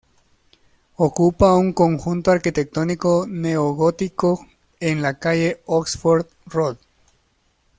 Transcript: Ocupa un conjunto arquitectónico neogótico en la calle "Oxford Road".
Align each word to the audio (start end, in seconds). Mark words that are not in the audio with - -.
Ocupa 0.95 1.55
un 1.55 1.73
conjunto 1.73 2.31
arquitectónico 2.31 3.27
neogótico 3.29 4.43
en 4.79 5.03
la 5.03 5.19
calle 5.19 5.61
"Oxford 5.67 6.25
Road". 6.47 6.79